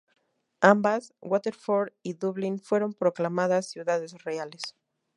[0.61, 4.75] Ambas Waterford y Dublín fueron proclamadas "Ciudades Reales".